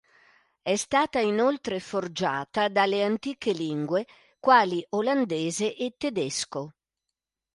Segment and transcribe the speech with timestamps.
[0.63, 4.07] È stata inoltre forgiata dalle antiche lingue
[4.39, 6.73] quali olandese e tedesco.